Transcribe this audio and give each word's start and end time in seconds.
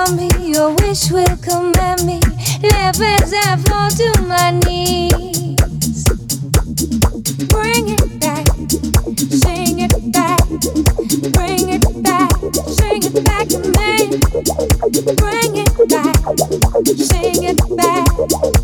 on 0.00 0.16
me, 0.16 0.28
your 0.38 0.72
wish 0.76 1.10
will 1.10 1.36
come 1.38 1.72
at 1.78 2.02
me. 2.04 2.20
Live 2.62 3.00
as 3.00 3.32
I 3.34 3.56
fall 3.66 3.90
to 3.90 4.22
my 4.22 4.50
knees. 4.64 6.04
Bring 7.48 7.88
it 7.96 8.20
back, 8.20 8.46
sing 9.42 9.80
it 9.80 10.12
back, 10.12 10.40
bring 11.36 11.68
it 11.76 11.84
back, 12.02 12.32
sing 12.78 13.02
it 13.08 13.24
back 13.24 13.48
to 13.48 13.58
me. 13.78 13.90
Bring 15.20 15.56
it 15.64 15.72
back, 15.88 16.16
sing 16.96 17.44
it 17.44 17.60
back. 17.76 18.59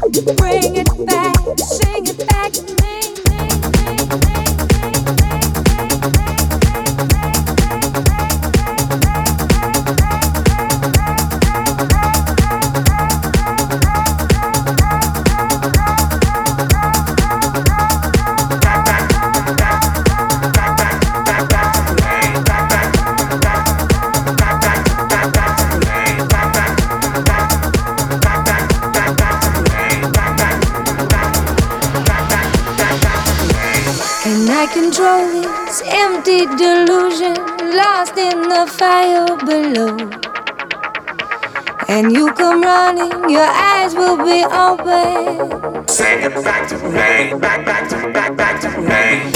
morning, 42.97 43.31
your 43.31 43.47
eyes 43.47 43.95
will 43.95 44.17
be 44.17 44.45
open. 44.45 45.87
Sing 45.89 46.23
it 46.23 46.35
back 46.45 46.69
to 46.69 46.77
me, 46.77 47.39
back, 47.39 47.65
back 47.65 47.89
to 47.89 48.07
me, 48.07 48.13
back, 48.13 48.37
back 48.37 48.61
to 48.61 48.81
me. 48.81 49.36